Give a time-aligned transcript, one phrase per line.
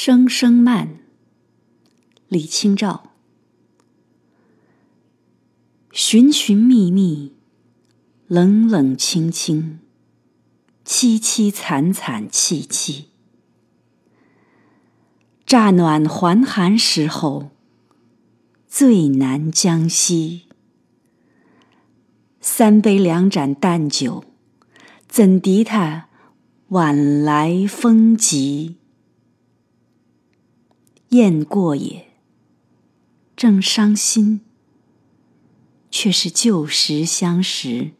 [0.00, 1.00] 声声慢，
[2.28, 3.14] 李清照。
[5.90, 7.34] 寻寻觅觅，
[8.28, 9.80] 冷冷清清，
[10.86, 13.08] 凄凄惨惨戚戚。
[15.44, 17.50] 乍暖还寒时候，
[18.68, 20.42] 最难将息。
[22.40, 24.22] 三杯两盏淡酒，
[25.08, 26.06] 怎敌他
[26.68, 28.77] 晚来风急？
[31.10, 32.06] 雁过也，
[33.34, 34.42] 正伤心，
[35.90, 37.92] 却是旧时相识。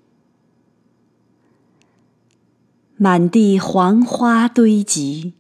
[2.98, 5.32] 满地黄花堆积，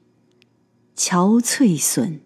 [0.96, 2.22] 憔悴损。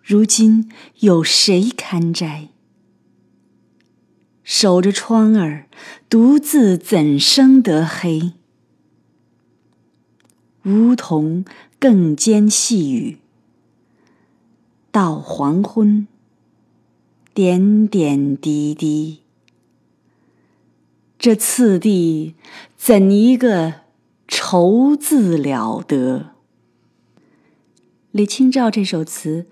[0.00, 2.50] 如今有谁堪摘？
[4.44, 5.68] 守着窗儿，
[6.08, 8.34] 独自怎生得黑？
[10.64, 11.44] 梧桐
[11.80, 13.21] 更兼细雨。
[14.92, 16.06] 到黄昏，
[17.32, 19.20] 点点滴滴，
[21.18, 22.34] 这次第
[22.76, 23.80] 怎一个
[24.28, 26.32] 愁字了得！
[28.10, 29.46] 李清照这首词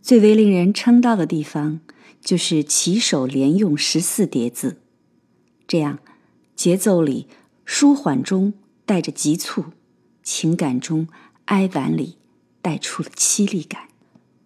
[0.00, 1.80] 最为令人称道的地方，
[2.22, 4.80] 就是起首连用十四叠字，
[5.68, 5.98] 这样
[6.56, 7.26] 节奏里
[7.66, 8.54] 舒缓中
[8.86, 9.66] 带着急促，
[10.22, 11.06] 情感中
[11.44, 12.16] 哀婉里
[12.62, 13.89] 带出了凄厉感。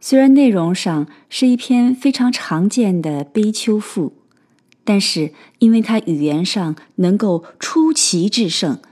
[0.06, 4.12] 虽然内容上是一篇非常常见的悲秋赋，
[4.84, 8.82] 但是因为它语言上能够出奇制胜，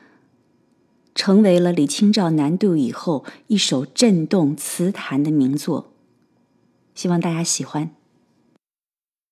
[1.14, 5.92] 成为了李清照南渡以后一首震动词坛的名作。
[6.94, 7.90] 希望大家喜欢。